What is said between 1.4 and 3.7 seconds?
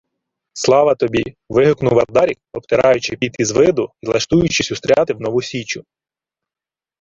вигукнув Ардарік, обтираючи піт із